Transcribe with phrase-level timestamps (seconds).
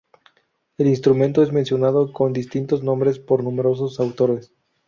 [0.79, 4.51] El instrumento es mencionado, con distintos nombres, por numerosos autores.